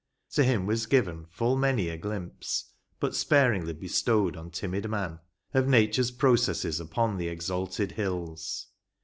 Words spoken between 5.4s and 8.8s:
of Nature's processes Upon the exalted hills.